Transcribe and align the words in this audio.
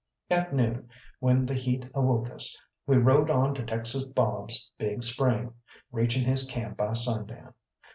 At 0.31 0.51
noon, 0.51 0.89
when 1.19 1.45
the 1.45 1.53
heat 1.53 1.87
awoke 1.93 2.31
us, 2.31 2.59
we 2.87 2.97
rode 2.97 3.29
on 3.29 3.53
to 3.53 3.63
Texas 3.63 4.03
Bob's 4.03 4.71
big 4.79 5.03
spring, 5.03 5.53
reaching 5.91 6.25
his 6.25 6.49
camp 6.49 6.75
by 6.77 6.93
sundown. 6.93 7.53